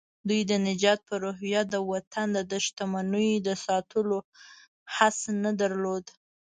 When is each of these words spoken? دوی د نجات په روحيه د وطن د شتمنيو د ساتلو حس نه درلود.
دوی 0.27 0.41
د 0.51 0.53
نجات 0.67 0.99
په 1.09 1.15
روحيه 1.23 1.61
د 1.67 1.75
وطن 1.91 2.29
د 2.51 2.53
شتمنيو 2.65 3.43
د 3.47 3.49
ساتلو 3.65 4.17
حس 4.95 5.19
نه 5.43 5.51
درلود. 5.61 6.05